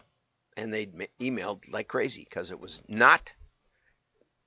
and 0.57 0.75
they 0.75 0.87
emailed 1.21 1.73
like 1.73 1.89
crazy 1.89 2.27
because 2.29 2.51
it 2.51 2.59
was 2.59 2.83
not 2.89 3.33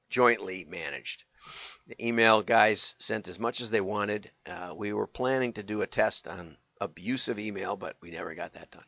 jointly 0.10 0.66
managed. 0.66 1.24
The 1.88 2.08
email 2.08 2.42
guys 2.42 2.96
sent 3.00 3.28
as 3.28 3.40
much 3.40 3.62
as 3.62 3.72
they 3.72 3.82
wanted. 3.82 4.30
Uh, 4.46 4.74
we 4.76 4.94
were 4.94 5.08
planning 5.08 5.54
to 5.54 5.64
do 5.64 5.82
a 5.82 5.88
test 5.88 6.28
on 6.28 6.58
abusive 6.82 7.40
email, 7.40 7.76
but 7.76 7.96
we 8.02 8.12
never 8.12 8.34
got 8.36 8.54
that 8.54 8.72
done. 8.72 8.86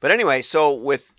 But 0.00 0.10
anyway, 0.10 0.42
so 0.42 0.74
with 0.74 1.12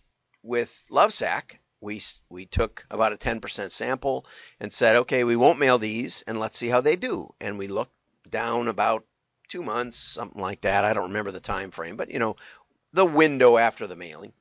with 0.43 0.86
Lovesac, 0.89 1.57
we 1.81 2.01
we 2.29 2.45
took 2.45 2.86
about 2.89 3.13
a 3.13 3.17
10% 3.17 3.71
sample 3.71 4.25
and 4.59 4.71
said, 4.71 4.97
okay, 4.97 5.24
we 5.24 5.36
won't 5.36 5.59
mail 5.59 5.77
these, 5.77 6.24
and 6.27 6.39
let's 6.39 6.57
see 6.57 6.69
how 6.69 6.81
they 6.81 6.95
do. 6.95 7.33
And 7.39 7.57
we 7.57 7.67
looked 7.67 7.95
down 8.29 8.67
about 8.67 9.05
two 9.47 9.63
months, 9.63 9.97
something 9.97 10.41
like 10.41 10.62
that. 10.62 10.83
I 10.83 10.93
don't 10.93 11.09
remember 11.09 11.31
the 11.31 11.39
time 11.39 11.71
frame, 11.71 11.95
but 11.95 12.12
you 12.12 12.19
know, 12.19 12.36
the 12.93 13.05
window 13.05 13.57
after 13.57 13.88
the 13.88 13.95
mailing, 13.95 14.33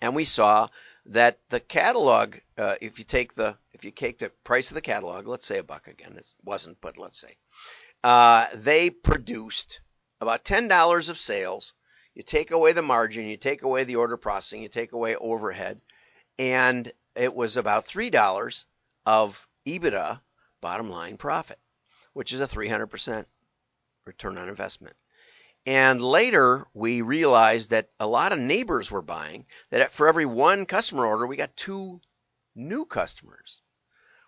and 0.00 0.14
we 0.14 0.24
saw 0.24 0.68
that 1.06 1.38
the 1.50 1.60
catalog, 1.60 2.36
uh, 2.56 2.76
if 2.80 2.98
you 2.98 3.04
take 3.04 3.34
the 3.34 3.56
if 3.72 3.84
you 3.84 3.90
take 3.90 4.18
the 4.18 4.30
price 4.44 4.70
of 4.70 4.74
the 4.74 4.80
catalog, 4.80 5.26
let's 5.26 5.46
say 5.46 5.58
a 5.58 5.64
buck 5.64 5.88
again, 5.88 6.16
it 6.16 6.32
wasn't, 6.44 6.80
but 6.80 6.96
let's 6.96 7.18
say, 7.18 7.36
uh, 8.02 8.46
they 8.54 8.90
produced 8.90 9.80
about 10.24 10.44
ten 10.44 10.68
dollars 10.68 11.08
of 11.08 11.18
sales. 11.18 11.74
You 12.14 12.22
take 12.22 12.50
away 12.50 12.72
the 12.72 12.82
margin, 12.82 13.26
you 13.26 13.36
take 13.36 13.62
away 13.62 13.84
the 13.84 13.96
order 13.96 14.16
processing, 14.16 14.62
you 14.62 14.68
take 14.68 14.92
away 14.92 15.16
overhead, 15.16 15.80
and 16.38 16.92
it 17.14 17.34
was 17.34 17.56
about 17.56 17.86
three 17.86 18.10
dollars 18.10 18.66
of 19.06 19.46
EBITDA 19.66 20.20
bottom 20.60 20.90
line 20.90 21.16
profit, 21.16 21.58
which 22.14 22.32
is 22.32 22.40
a 22.40 22.48
300% 22.48 23.26
return 24.06 24.38
on 24.38 24.48
investment. 24.48 24.96
And 25.66 26.00
later, 26.00 26.66
we 26.74 27.02
realized 27.02 27.70
that 27.70 27.90
a 27.98 28.06
lot 28.06 28.32
of 28.32 28.38
neighbors 28.38 28.90
were 28.90 29.02
buying, 29.02 29.46
that 29.70 29.92
for 29.92 30.08
every 30.08 30.26
one 30.26 30.66
customer 30.66 31.06
order, 31.06 31.26
we 31.26 31.36
got 31.36 31.56
two 31.56 32.00
new 32.54 32.84
customers, 32.84 33.60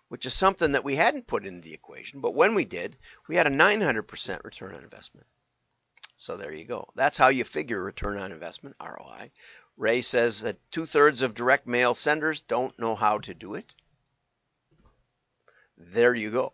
which 0.07 0.25
is 0.25 0.33
something 0.33 0.71
that 0.71 0.83
we 0.83 0.95
hadn't 0.95 1.27
put 1.27 1.45
into 1.45 1.61
the 1.61 1.73
equation. 1.73 2.21
But 2.21 2.33
when 2.33 2.55
we 2.55 2.65
did, 2.65 2.97
we 3.27 3.35
had 3.35 3.47
a 3.47 3.51
900% 3.51 4.43
return 4.43 4.73
on 4.75 4.83
investment. 4.83 5.27
So 6.17 6.35
there 6.35 6.51
you 6.51 6.65
go. 6.65 6.89
That's 6.95 7.17
how 7.17 7.27
you 7.27 7.43
figure 7.43 7.81
return 7.81 8.17
on 8.17 8.31
investment, 8.31 8.75
ROI. 8.81 9.31
Ray 9.77 10.01
says 10.01 10.41
that 10.41 10.57
two 10.71 10.87
thirds 10.87 11.21
of 11.21 11.35
direct 11.35 11.67
mail 11.67 11.93
senders 11.93 12.41
don't 12.41 12.77
know 12.79 12.95
how 12.95 13.19
to 13.19 13.33
do 13.35 13.53
it. 13.53 13.71
There 15.77 16.15
you 16.15 16.31
go. 16.31 16.53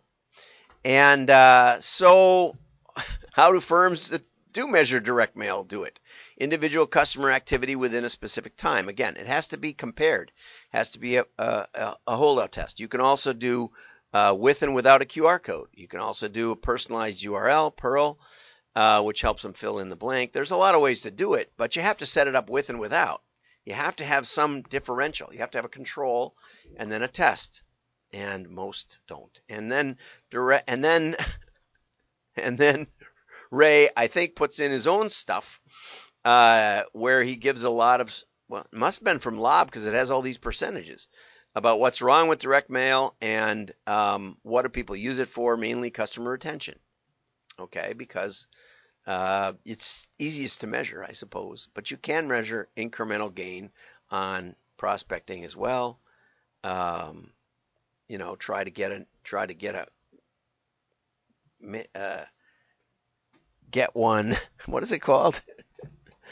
And 0.84 1.30
uh, 1.30 1.80
so, 1.80 2.56
how 3.32 3.52
do 3.52 3.60
firms 3.60 4.10
that 4.10 4.22
do 4.52 4.68
measure 4.68 5.00
direct 5.00 5.34
mail 5.34 5.64
do 5.64 5.82
it. 5.82 5.98
Individual 6.36 6.86
customer 6.86 7.30
activity 7.30 7.74
within 7.74 8.04
a 8.04 8.10
specific 8.10 8.56
time. 8.56 8.88
Again, 8.88 9.16
it 9.16 9.26
has 9.26 9.48
to 9.48 9.56
be 9.56 9.72
compared. 9.72 10.28
It 10.28 10.76
has 10.76 10.90
to 10.90 10.98
be 10.98 11.16
a, 11.16 11.26
a, 11.38 11.96
a 12.06 12.16
holdout 12.16 12.52
test. 12.52 12.80
You 12.80 12.88
can 12.88 13.00
also 13.00 13.32
do 13.32 13.72
uh, 14.12 14.36
with 14.38 14.62
and 14.62 14.74
without 14.74 15.02
a 15.02 15.06
QR 15.06 15.42
code. 15.42 15.68
You 15.72 15.88
can 15.88 16.00
also 16.00 16.28
do 16.28 16.52
a 16.52 16.56
personalized 16.56 17.24
URL, 17.24 17.74
PURL, 17.74 18.18
uh, 18.76 19.02
which 19.02 19.20
helps 19.20 19.42
them 19.42 19.52
fill 19.52 19.78
in 19.78 19.88
the 19.88 19.96
blank. 19.96 20.32
There's 20.32 20.50
a 20.50 20.56
lot 20.56 20.74
of 20.74 20.80
ways 20.80 21.02
to 21.02 21.10
do 21.10 21.34
it, 21.34 21.52
but 21.56 21.76
you 21.76 21.82
have 21.82 21.98
to 21.98 22.06
set 22.06 22.28
it 22.28 22.34
up 22.34 22.50
with 22.50 22.70
and 22.70 22.80
without. 22.80 23.22
You 23.64 23.72
have 23.74 23.96
to 23.96 24.04
have 24.04 24.26
some 24.26 24.62
differential. 24.62 25.32
You 25.32 25.38
have 25.38 25.50
to 25.52 25.58
have 25.58 25.64
a 25.64 25.70
control 25.70 26.36
and 26.76 26.92
then 26.92 27.02
a 27.02 27.08
test. 27.08 27.62
And 28.12 28.48
most 28.50 28.98
don't. 29.08 29.40
And 29.48 29.72
then 29.72 29.98
direct 30.30 30.68
and 30.68 30.84
then 30.84 31.16
and 32.36 32.58
then 32.58 32.86
Ray, 33.50 33.88
I 33.96 34.08
think, 34.08 34.34
puts 34.34 34.58
in 34.58 34.70
his 34.70 34.86
own 34.86 35.08
stuff 35.08 35.60
uh, 36.24 36.82
where 36.92 37.22
he 37.22 37.36
gives 37.36 37.62
a 37.62 37.70
lot 37.70 38.00
of, 38.00 38.14
well, 38.48 38.62
it 38.62 38.76
must 38.76 38.98
have 38.98 39.04
been 39.04 39.18
from 39.18 39.38
Lob 39.38 39.68
because 39.68 39.86
it 39.86 39.94
has 39.94 40.10
all 40.10 40.22
these 40.22 40.38
percentages 40.38 41.08
about 41.54 41.78
what's 41.78 42.02
wrong 42.02 42.28
with 42.28 42.40
direct 42.40 42.68
mail 42.68 43.14
and 43.20 43.72
um, 43.86 44.36
what 44.42 44.62
do 44.62 44.68
people 44.68 44.96
use 44.96 45.18
it 45.18 45.28
for, 45.28 45.56
mainly 45.56 45.90
customer 45.90 46.32
retention. 46.32 46.78
Okay, 47.60 47.94
because 47.96 48.46
uh, 49.06 49.52
it's 49.64 50.08
easiest 50.18 50.62
to 50.62 50.66
measure, 50.66 51.04
I 51.04 51.12
suppose, 51.12 51.68
but 51.74 51.90
you 51.90 51.96
can 51.96 52.26
measure 52.26 52.68
incremental 52.76 53.34
gain 53.34 53.70
on 54.10 54.56
prospecting 54.76 55.44
as 55.44 55.56
well. 55.56 56.00
Um, 56.62 57.30
you 58.08 58.18
know, 58.18 58.36
try 58.36 58.64
to 58.64 58.70
get 58.70 58.92
a 58.92 59.06
try 59.22 59.46
to 59.46 59.54
get 59.54 59.74
a 59.74 59.86
uh, 61.94 62.24
get 63.70 63.94
one. 63.94 64.36
What 64.66 64.82
is 64.82 64.92
it 64.92 65.00
called? 65.00 65.42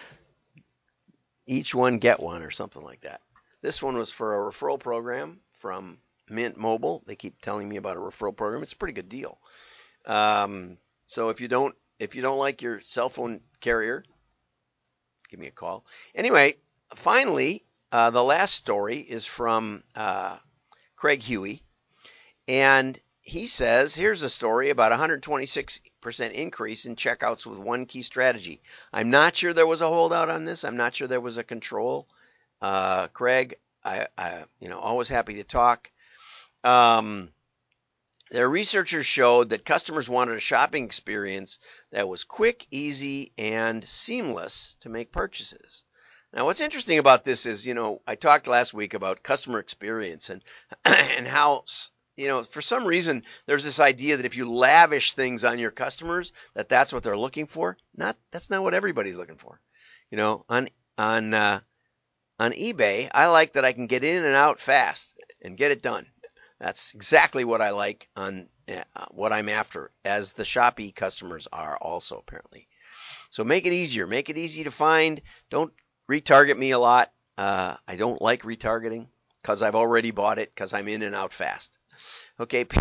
Each 1.46 1.74
one 1.74 1.98
get 1.98 2.18
one 2.20 2.42
or 2.42 2.50
something 2.50 2.82
like 2.82 3.02
that. 3.02 3.20
This 3.60 3.82
one 3.82 3.96
was 3.96 4.10
for 4.10 4.34
a 4.34 4.50
referral 4.50 4.80
program 4.80 5.40
from 5.58 5.98
Mint 6.30 6.56
Mobile. 6.56 7.02
They 7.06 7.14
keep 7.14 7.40
telling 7.42 7.68
me 7.68 7.76
about 7.76 7.96
a 7.96 8.00
referral 8.00 8.36
program. 8.36 8.62
It's 8.62 8.72
a 8.72 8.76
pretty 8.76 8.94
good 8.94 9.10
deal. 9.10 9.38
Um, 10.06 10.78
so 11.12 11.28
if 11.28 11.40
you 11.42 11.48
don't 11.48 11.74
if 11.98 12.14
you 12.14 12.22
don't 12.22 12.38
like 12.38 12.62
your 12.62 12.80
cell 12.80 13.10
phone 13.10 13.40
carrier, 13.60 14.02
give 15.28 15.38
me 15.38 15.46
a 15.46 15.52
call. 15.52 15.84
Anyway, 16.14 16.56
finally, 16.96 17.64
uh, 17.92 18.10
the 18.10 18.24
last 18.24 18.54
story 18.54 18.98
is 18.98 19.26
from 19.26 19.84
uh, 19.94 20.38
Craig 20.96 21.22
Huey, 21.22 21.62
and 22.48 22.98
he 23.20 23.46
says 23.46 23.94
here's 23.94 24.22
a 24.22 24.30
story 24.30 24.70
about 24.70 24.90
126 24.90 25.80
percent 26.00 26.32
increase 26.32 26.86
in 26.86 26.96
checkouts 26.96 27.44
with 27.44 27.58
one 27.58 27.84
key 27.84 28.02
strategy. 28.02 28.62
I'm 28.90 29.10
not 29.10 29.36
sure 29.36 29.52
there 29.52 29.66
was 29.66 29.82
a 29.82 29.88
holdout 29.88 30.30
on 30.30 30.46
this. 30.46 30.64
I'm 30.64 30.78
not 30.78 30.94
sure 30.94 31.06
there 31.08 31.20
was 31.20 31.36
a 31.36 31.44
control. 31.44 32.08
Uh, 32.62 33.08
Craig, 33.08 33.56
I, 33.84 34.06
I, 34.16 34.44
you 34.60 34.68
know, 34.70 34.78
always 34.78 35.08
happy 35.08 35.34
to 35.34 35.44
talk. 35.44 35.90
Um, 36.64 37.28
their 38.32 38.48
researchers 38.48 39.04
showed 39.04 39.50
that 39.50 39.66
customers 39.66 40.08
wanted 40.08 40.38
a 40.38 40.40
shopping 40.40 40.86
experience 40.86 41.58
that 41.90 42.08
was 42.08 42.24
quick, 42.24 42.66
easy, 42.70 43.30
and 43.36 43.84
seamless 43.84 44.74
to 44.80 44.88
make 44.88 45.12
purchases. 45.12 45.84
Now, 46.32 46.46
what's 46.46 46.62
interesting 46.62 46.98
about 46.98 47.24
this 47.24 47.44
is, 47.44 47.66
you 47.66 47.74
know, 47.74 48.00
I 48.06 48.14
talked 48.14 48.46
last 48.46 48.72
week 48.72 48.94
about 48.94 49.22
customer 49.22 49.58
experience 49.58 50.30
and 50.30 50.42
and 50.86 51.26
how 51.26 51.64
you 52.16 52.28
know, 52.28 52.42
for 52.42 52.62
some 52.62 52.86
reason, 52.86 53.22
there's 53.46 53.64
this 53.64 53.80
idea 53.80 54.16
that 54.16 54.26
if 54.26 54.36
you 54.36 54.50
lavish 54.50 55.12
things 55.12 55.44
on 55.44 55.58
your 55.58 55.70
customers, 55.70 56.32
that 56.54 56.70
that's 56.70 56.92
what 56.92 57.02
they're 57.02 57.16
looking 57.18 57.46
for. 57.46 57.76
Not 57.94 58.16
that's 58.30 58.48
not 58.48 58.62
what 58.62 58.74
everybody's 58.74 59.16
looking 59.16 59.36
for. 59.36 59.60
You 60.10 60.16
know, 60.16 60.46
on 60.48 60.70
on 60.96 61.34
uh, 61.34 61.60
on 62.38 62.52
eBay, 62.52 63.10
I 63.12 63.26
like 63.26 63.52
that 63.52 63.66
I 63.66 63.72
can 63.72 63.88
get 63.88 64.04
in 64.04 64.24
and 64.24 64.34
out 64.34 64.58
fast 64.58 65.14
and 65.42 65.58
get 65.58 65.70
it 65.70 65.82
done. 65.82 66.06
That's 66.62 66.94
exactly 66.94 67.44
what 67.44 67.60
I 67.60 67.70
like 67.70 68.08
on 68.14 68.46
uh, 68.68 68.84
what 69.10 69.32
I'm 69.32 69.48
after, 69.48 69.90
as 70.04 70.32
the 70.32 70.44
Shopee 70.44 70.94
customers 70.94 71.48
are 71.52 71.76
also 71.76 72.18
apparently. 72.18 72.68
So 73.30 73.42
make 73.42 73.66
it 73.66 73.72
easier, 73.72 74.06
make 74.06 74.30
it 74.30 74.38
easy 74.38 74.62
to 74.62 74.70
find. 74.70 75.20
Don't 75.50 75.72
retarget 76.08 76.56
me 76.56 76.70
a 76.70 76.78
lot. 76.78 77.12
Uh, 77.36 77.74
I 77.88 77.96
don't 77.96 78.22
like 78.22 78.44
retargeting 78.44 79.08
because 79.40 79.60
I've 79.60 79.74
already 79.74 80.12
bought 80.12 80.38
it 80.38 80.50
because 80.50 80.72
I'm 80.72 80.86
in 80.86 81.02
and 81.02 81.16
out 81.16 81.32
fast. 81.32 81.76
Okay. 82.38 82.66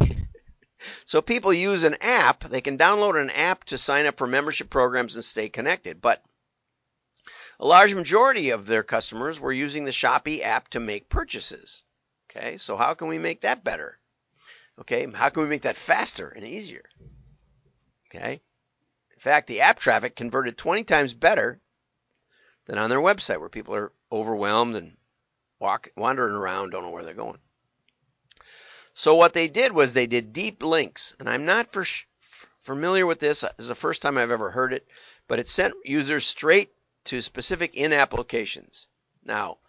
So 1.05 1.21
people 1.21 1.53
use 1.53 1.83
an 1.83 1.97
app. 2.01 2.43
They 2.43 2.61
can 2.61 2.75
download 2.75 3.21
an 3.21 3.29
app 3.29 3.65
to 3.65 3.77
sign 3.77 4.07
up 4.07 4.17
for 4.17 4.25
membership 4.25 4.71
programs 4.71 5.15
and 5.15 5.23
stay 5.23 5.47
connected. 5.47 6.01
But 6.01 6.23
a 7.59 7.67
large 7.67 7.93
majority 7.93 8.49
of 8.49 8.65
their 8.65 8.81
customers 8.81 9.39
were 9.39 9.53
using 9.53 9.83
the 9.83 9.91
Shopee 9.91 10.41
app 10.41 10.69
to 10.69 10.79
make 10.79 11.07
purchases. 11.07 11.83
Okay. 12.35 12.57
So 12.57 12.77
how 12.77 12.93
can 12.93 13.07
we 13.07 13.17
make 13.17 13.41
that 13.41 13.63
better? 13.63 13.99
Okay. 14.79 15.05
How 15.13 15.29
can 15.29 15.43
we 15.43 15.49
make 15.49 15.63
that 15.63 15.77
faster 15.77 16.29
and 16.29 16.45
easier? 16.45 16.85
Okay. 18.09 18.41
In 19.13 19.19
fact, 19.19 19.47
the 19.47 19.61
app 19.61 19.79
traffic 19.79 20.15
converted 20.15 20.57
20 20.57 20.83
times 20.83 21.13
better 21.13 21.59
than 22.65 22.77
on 22.77 22.89
their 22.89 22.99
website 22.99 23.39
where 23.39 23.49
people 23.49 23.75
are 23.75 23.91
overwhelmed 24.11 24.75
and 24.75 24.97
walk, 25.59 25.89
wandering 25.95 26.33
around, 26.33 26.71
don't 26.71 26.83
know 26.83 26.89
where 26.89 27.03
they're 27.03 27.13
going. 27.13 27.37
So 28.93 29.15
what 29.15 29.33
they 29.33 29.47
did 29.47 29.71
was 29.71 29.93
they 29.93 30.07
did 30.07 30.33
deep 30.33 30.63
links, 30.63 31.15
and 31.19 31.29
I'm 31.29 31.45
not 31.45 31.71
for 31.71 31.85
familiar 32.59 33.05
with 33.05 33.19
this. 33.19 33.41
This 33.41 33.51
is 33.59 33.67
the 33.67 33.75
first 33.75 34.01
time 34.01 34.17
I've 34.17 34.31
ever 34.31 34.51
heard 34.51 34.73
it, 34.73 34.87
but 35.27 35.39
it 35.39 35.47
sent 35.47 35.73
users 35.85 36.25
straight 36.25 36.71
to 37.05 37.21
specific 37.21 37.75
in 37.75 37.93
applications. 37.93 38.87
Now, 39.23 39.59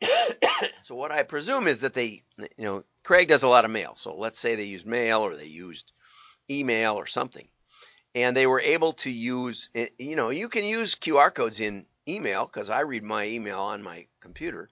so 0.82 0.94
what 0.94 1.12
I 1.12 1.22
presume 1.22 1.66
is 1.66 1.80
that 1.80 1.94
they, 1.94 2.22
you 2.38 2.64
know, 2.64 2.84
Craig 3.02 3.28
does 3.28 3.42
a 3.42 3.48
lot 3.48 3.64
of 3.64 3.70
mail. 3.70 3.94
So 3.94 4.14
let's 4.16 4.38
say 4.38 4.54
they 4.54 4.64
used 4.64 4.86
mail 4.86 5.20
or 5.20 5.36
they 5.36 5.46
used 5.46 5.92
email 6.50 6.94
or 6.94 7.06
something, 7.06 7.48
and 8.14 8.36
they 8.36 8.46
were 8.46 8.60
able 8.60 8.92
to 8.94 9.10
use, 9.10 9.70
eh, 9.74 9.88
you 9.98 10.16
know, 10.16 10.30
you 10.30 10.48
can 10.48 10.64
use 10.64 10.94
QR 10.94 11.32
codes 11.32 11.60
in 11.60 11.86
email 12.08 12.46
because 12.46 12.70
I 12.70 12.80
read 12.80 13.02
my 13.02 13.26
email 13.26 13.60
on 13.60 13.82
my 13.82 14.06
computer 14.20 14.68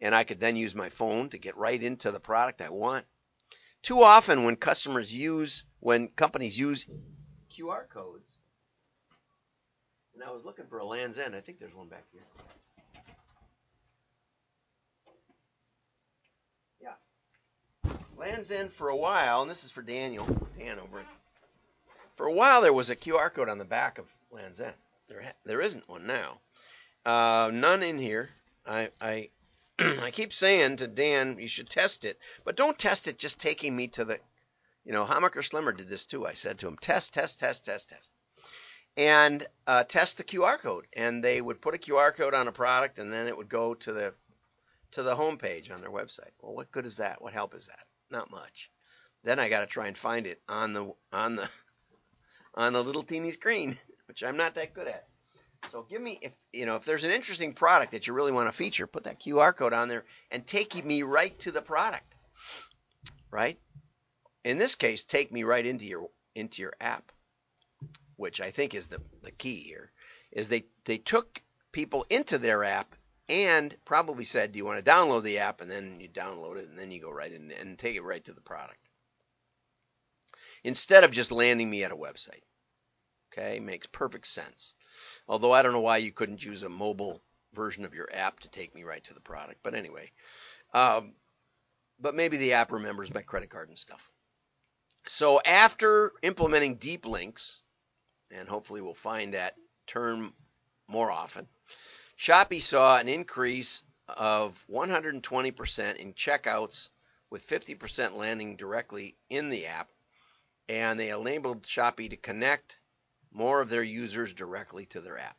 and 0.00 0.14
I 0.14 0.24
could 0.24 0.40
then 0.40 0.56
use 0.56 0.74
my 0.74 0.90
phone 0.90 1.28
to 1.30 1.38
get 1.38 1.56
right 1.56 1.82
into 1.82 2.12
the 2.12 2.20
product 2.20 2.60
I 2.60 2.70
want. 2.70 3.04
Too 3.82 4.02
often, 4.02 4.44
when 4.44 4.56
customers 4.56 5.12
use, 5.12 5.64
when 5.80 6.08
companies 6.08 6.58
use 6.58 6.88
QR 7.56 7.88
codes, 7.88 8.38
and 10.14 10.28
I 10.28 10.32
was 10.32 10.44
looking 10.44 10.66
for 10.66 10.78
a 10.78 10.84
Land's 10.84 11.16
End. 11.16 11.36
I 11.36 11.40
think 11.40 11.60
there's 11.60 11.74
one 11.74 11.88
back 11.88 12.04
here. 12.12 12.22
Yeah. 16.80 16.94
Land's 18.18 18.50
End 18.50 18.72
for 18.72 18.88
a 18.88 18.96
while, 18.96 19.42
and 19.42 19.50
this 19.50 19.64
is 19.64 19.70
for 19.70 19.82
Daniel, 19.82 20.26
Dan 20.58 20.78
over. 20.78 21.02
For 22.16 22.26
a 22.26 22.32
while, 22.32 22.60
there 22.60 22.72
was 22.72 22.90
a 22.90 22.96
QR 22.96 23.32
code 23.32 23.48
on 23.48 23.58
the 23.58 23.64
back 23.64 23.98
of 23.98 24.06
Land's 24.30 24.60
End. 24.60 24.74
There, 25.08 25.22
there 25.44 25.60
isn't 25.60 25.88
one 25.88 26.06
now. 26.06 26.40
Uh, 27.06 27.50
none 27.52 27.82
in 27.82 27.96
here. 27.98 28.28
I, 28.66 28.90
I, 29.00 29.28
I 29.78 30.10
keep 30.10 30.32
saying 30.32 30.76
to 30.76 30.88
Dan, 30.88 31.38
you 31.38 31.48
should 31.48 31.70
test 31.70 32.04
it, 32.04 32.18
but 32.44 32.56
don't 32.56 32.78
test 32.78 33.06
it 33.06 33.18
just 33.18 33.40
taking 33.40 33.74
me 33.74 33.88
to 33.88 34.04
the, 34.04 34.18
you 34.84 34.92
know, 34.92 35.04
Hammacher 35.04 35.42
Schlemmer 35.42 35.76
did 35.76 35.88
this 35.88 36.04
too. 36.04 36.26
I 36.26 36.34
said 36.34 36.58
to 36.58 36.68
him, 36.68 36.76
test, 36.76 37.14
test, 37.14 37.38
test, 37.38 37.64
test, 37.64 37.90
test 37.90 38.10
and 38.98 39.46
uh, 39.68 39.84
test 39.84 40.18
the 40.18 40.24
QR 40.24 40.58
code. 40.58 40.86
And 40.92 41.22
they 41.22 41.40
would 41.40 41.62
put 41.62 41.74
a 41.74 41.78
QR 41.78 42.14
code 42.14 42.34
on 42.34 42.48
a 42.48 42.52
product, 42.52 42.98
and 42.98 43.12
then 43.12 43.28
it 43.28 43.36
would 43.36 43.48
go 43.48 43.74
to 43.74 43.92
the 43.92 44.12
to 44.90 45.02
the 45.02 45.14
home 45.14 45.38
page 45.38 45.70
on 45.70 45.80
their 45.80 45.90
website. 45.90 46.32
Well, 46.40 46.54
what 46.54 46.72
good 46.72 46.84
is 46.84 46.96
that? 46.96 47.22
What 47.22 47.32
help 47.32 47.54
is 47.54 47.66
that? 47.66 47.86
Not 48.10 48.30
much. 48.30 48.70
Then 49.24 49.38
I 49.38 49.48
got 49.48 49.60
to 49.60 49.66
try 49.66 49.86
and 49.88 49.98
find 49.98 50.26
it 50.26 50.40
on 50.48 50.72
the 50.72 50.92
on 51.12 51.36
the 51.36 51.48
on 52.54 52.72
the 52.72 52.82
little 52.82 53.02
teeny 53.02 53.32
screen, 53.32 53.76
which 54.06 54.22
I'm 54.22 54.36
not 54.36 54.54
that 54.54 54.74
good 54.74 54.88
at. 54.88 55.06
So 55.70 55.82
give 55.82 56.00
me 56.00 56.18
if 56.22 56.32
you 56.52 56.66
know 56.66 56.76
if 56.76 56.84
there's 56.84 57.04
an 57.04 57.10
interesting 57.10 57.52
product 57.52 57.92
that 57.92 58.06
you 58.06 58.12
really 58.12 58.32
want 58.32 58.48
to 58.48 58.56
feature, 58.56 58.86
put 58.86 59.04
that 59.04 59.20
QR 59.20 59.54
code 59.54 59.72
on 59.72 59.88
there 59.88 60.04
and 60.30 60.46
take 60.46 60.84
me 60.84 61.02
right 61.02 61.38
to 61.40 61.52
the 61.52 61.62
product. 61.62 62.14
Right? 63.30 63.58
In 64.44 64.56
this 64.56 64.76
case, 64.76 65.04
take 65.04 65.32
me 65.32 65.42
right 65.42 65.66
into 65.66 65.86
your 65.86 66.08
into 66.34 66.62
your 66.62 66.74
app 66.80 67.12
which 68.18 68.40
I 68.40 68.50
think 68.50 68.74
is 68.74 68.88
the, 68.88 69.00
the 69.22 69.30
key 69.30 69.60
here, 69.60 69.92
is 70.32 70.48
they, 70.48 70.64
they 70.84 70.98
took 70.98 71.40
people 71.70 72.04
into 72.10 72.36
their 72.36 72.64
app 72.64 72.96
and 73.28 73.76
probably 73.84 74.24
said, 74.24 74.52
Do 74.52 74.58
you 74.58 74.64
want 74.64 74.84
to 74.84 74.90
download 74.90 75.22
the 75.22 75.38
app? 75.38 75.60
And 75.60 75.70
then 75.70 76.00
you 76.00 76.08
download 76.08 76.56
it 76.56 76.68
and 76.68 76.78
then 76.78 76.90
you 76.90 77.00
go 77.00 77.10
right 77.10 77.32
in 77.32 77.50
and 77.52 77.78
take 77.78 77.96
it 77.96 78.02
right 78.02 78.24
to 78.24 78.32
the 78.32 78.40
product. 78.40 78.78
Instead 80.64 81.04
of 81.04 81.12
just 81.12 81.32
landing 81.32 81.68
me 81.68 81.84
at 81.84 81.92
a 81.92 81.96
website. 81.96 82.42
Okay, 83.32 83.60
makes 83.60 83.86
perfect 83.86 84.26
sense. 84.26 84.74
Although 85.28 85.52
I 85.52 85.62
don't 85.62 85.72
know 85.72 85.80
why 85.80 85.98
you 85.98 86.12
couldn't 86.12 86.44
use 86.44 86.62
a 86.62 86.68
mobile 86.68 87.22
version 87.54 87.84
of 87.84 87.94
your 87.94 88.08
app 88.12 88.40
to 88.40 88.48
take 88.48 88.74
me 88.74 88.84
right 88.84 89.04
to 89.04 89.14
the 89.14 89.20
product. 89.20 89.60
But 89.62 89.74
anyway, 89.74 90.10
um, 90.74 91.12
but 92.00 92.14
maybe 92.14 92.36
the 92.36 92.54
app 92.54 92.72
remembers 92.72 93.12
my 93.12 93.22
credit 93.22 93.50
card 93.50 93.68
and 93.68 93.78
stuff. 93.78 94.10
So 95.06 95.40
after 95.44 96.12
implementing 96.22 96.76
deep 96.76 97.06
links, 97.06 97.60
and 98.30 98.48
hopefully 98.48 98.80
we'll 98.80 98.94
find 98.94 99.34
that 99.34 99.54
term 99.86 100.32
more 100.86 101.10
often. 101.10 101.46
Shopee 102.18 102.60
saw 102.60 102.98
an 102.98 103.08
increase 103.08 103.84
of 104.08 104.64
120% 104.68 105.96
in 105.96 106.14
checkouts 106.14 106.90
with 107.30 107.46
50% 107.46 108.14
landing 108.16 108.56
directly 108.56 109.16
in 109.30 109.50
the 109.50 109.66
app, 109.66 109.92
and 110.68 110.98
they 110.98 111.10
enabled 111.10 111.62
Shopee 111.62 112.10
to 112.10 112.16
connect 112.16 112.78
more 113.30 113.60
of 113.60 113.68
their 113.68 113.84
users 113.84 114.32
directly 114.32 114.86
to 114.86 115.00
their 115.00 115.18
app. 115.18 115.36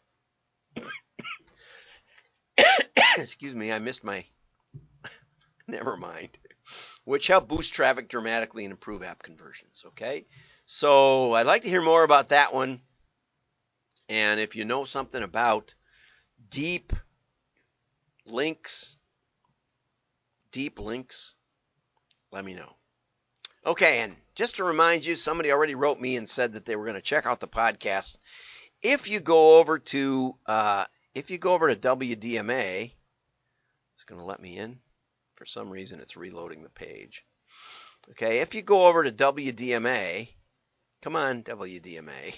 Excuse 3.17 3.53
me, 3.53 3.73
I 3.73 3.79
missed 3.79 4.05
my. 4.05 4.23
Never 5.67 5.97
mind. 5.97 6.37
Which 7.03 7.27
helped 7.27 7.49
boost 7.49 7.73
traffic 7.73 8.07
dramatically 8.07 8.63
and 8.63 8.71
improve 8.71 9.03
app 9.03 9.21
conversions. 9.21 9.83
Okay, 9.87 10.27
so 10.65 11.33
I'd 11.33 11.45
like 11.45 11.63
to 11.63 11.69
hear 11.69 11.81
more 11.81 12.03
about 12.03 12.29
that 12.29 12.53
one. 12.53 12.79
And 14.07 14.39
if 14.39 14.55
you 14.55 14.63
know 14.63 14.85
something 14.85 15.21
about 15.21 15.73
deep 16.49 16.93
links, 18.25 18.95
deep 20.51 20.79
links, 20.79 21.35
let 22.31 22.45
me 22.45 22.53
know. 22.53 22.73
Okay, 23.65 23.99
and 23.99 24.15
just 24.35 24.55
to 24.55 24.63
remind 24.63 25.05
you, 25.05 25.15
somebody 25.15 25.51
already 25.51 25.75
wrote 25.75 25.99
me 25.99 26.15
and 26.15 26.29
said 26.29 26.53
that 26.53 26.65
they 26.65 26.75
were 26.75 26.85
going 26.85 26.95
to 26.95 27.01
check 27.01 27.25
out 27.25 27.39
the 27.39 27.47
podcast. 27.47 28.15
If 28.81 29.09
you 29.09 29.19
go 29.19 29.59
over 29.59 29.79
to 29.79 30.35
uh, 30.45 30.85
if 31.13 31.29
you 31.29 31.37
go 31.37 31.53
over 31.53 31.73
to 31.73 31.79
WDMA, 31.79 32.91
it's 33.93 34.03
going 34.05 34.19
to 34.19 34.25
let 34.25 34.41
me 34.41 34.57
in. 34.57 34.79
For 35.35 35.45
some 35.45 35.69
reason, 35.69 35.99
it's 35.99 36.15
reloading 36.17 36.63
the 36.63 36.69
page. 36.69 37.25
Okay, 38.11 38.39
if 38.39 38.55
you 38.55 38.61
go 38.61 38.87
over 38.87 39.03
to 39.03 39.11
WDMA, 39.11 40.29
come 41.01 41.15
on, 41.15 41.43
WDMA. 41.43 42.35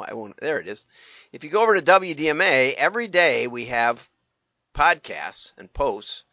Why 0.00 0.14
won't 0.14 0.40
there 0.40 0.58
it 0.58 0.66
is? 0.66 0.86
If 1.30 1.44
you 1.44 1.50
go 1.50 1.60
over 1.60 1.78
to 1.78 1.84
WDMA, 1.84 2.72
every 2.72 3.06
day 3.06 3.46
we 3.46 3.66
have 3.66 4.08
podcasts 4.74 5.52
and 5.58 5.70
posts, 5.70 6.24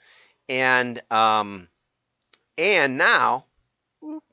and 0.47 1.01
um, 1.12 1.67
and 2.58 2.97
now 2.97 3.43
whoop, 3.99 4.23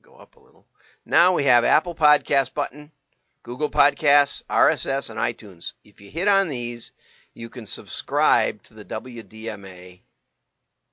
go 0.00 0.14
up 0.14 0.36
a 0.36 0.40
little. 0.40 0.66
Now 1.04 1.34
we 1.34 1.44
have 1.44 1.66
Apple 1.66 1.94
Podcast 1.94 2.54
button, 2.54 2.90
Google 3.42 3.68
Podcasts, 3.68 4.42
RSS, 4.44 5.10
and 5.10 5.20
iTunes. 5.20 5.74
If 5.84 6.00
you 6.00 6.10
hit 6.10 6.26
on 6.26 6.48
these, 6.48 6.92
you 7.34 7.50
can 7.50 7.66
subscribe 7.66 8.62
to 8.62 8.72
the 8.72 8.86
WDMA 8.86 10.00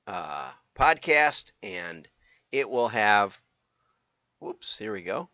uh, 0.05 0.51
podcast, 0.75 1.53
and 1.63 2.05
it 2.51 2.69
will 2.69 2.89
have. 2.89 3.41
Whoops, 4.39 4.77
here 4.77 4.91
we 4.91 5.03
go 5.03 5.29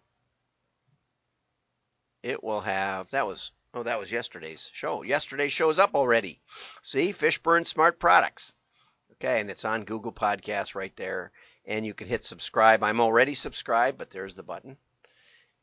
it 2.26 2.44
will 2.44 2.62
have 2.62 3.12
that 3.12 3.28
was 3.28 3.52
oh 3.76 3.84
that 3.84 4.00
was 4.00 4.12
yesterday's 4.12 4.72
show. 4.74 5.04
Yesterday's 5.04 5.54
show's 5.54 5.78
up 5.78 5.94
already. 5.94 6.42
See, 6.82 7.14
Fishburne 7.14 7.68
Smart 7.68 8.00
Products. 8.00 8.56
Okay, 9.14 9.40
and 9.40 9.50
it's 9.50 9.64
on 9.64 9.86
Google 9.86 10.12
Podcasts 10.12 10.74
right 10.74 10.96
there, 10.96 11.32
and 11.66 11.86
you 11.86 11.94
can 11.94 12.08
hit 12.08 12.24
subscribe. 12.24 12.84
I'm 12.84 13.00
already 13.00 13.36
subscribed, 13.36 14.00
but 14.00 14.10
there's 14.10 14.34
the 14.34 14.44
button, 14.44 14.76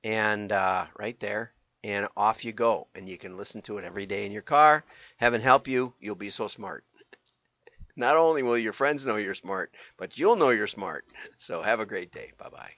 and 0.05 0.53
uh, 0.53 0.87
right 0.96 1.18
there, 1.18 1.53
and 1.83 2.07
off 2.16 2.44
you 2.44 2.53
go, 2.53 2.87
and 2.94 3.09
you 3.09 3.18
can 3.18 3.37
listen 3.37 3.61
to 3.62 3.79
it 3.79 3.85
every 3.85 4.07
day 4.07 4.25
in 4.25 4.31
your 4.31 4.42
car. 4.42 4.85
Heaven 5.16 5.40
help 5.40 5.66
you, 5.66 5.92
you'll 5.98 6.14
be 6.14 6.31
so 6.31 6.46
smart. 6.46 6.85
Not 7.96 8.16
only 8.16 8.44
will 8.44 8.57
your 8.57 8.72
friends 8.72 9.05
know 9.05 9.16
you're 9.16 9.35
smart, 9.35 9.75
but 9.96 10.16
you'll 10.16 10.37
know 10.37 10.51
you're 10.51 10.68
smart. 10.68 11.05
So 11.38 11.61
have 11.61 11.81
a 11.81 11.87
great 11.87 12.12
day. 12.12 12.33
Bye 12.38 12.51
bye. 12.51 12.72